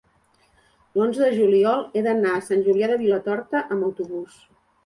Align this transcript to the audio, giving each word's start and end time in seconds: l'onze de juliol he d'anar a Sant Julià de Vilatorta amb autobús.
l'onze 0.99 1.19
de 1.25 1.35
juliol 1.41 1.85
he 1.99 2.03
d'anar 2.07 2.31
a 2.39 2.41
Sant 2.49 2.65
Julià 2.71 2.91
de 2.93 2.99
Vilatorta 3.05 3.63
amb 3.77 3.91
autobús. 3.93 4.43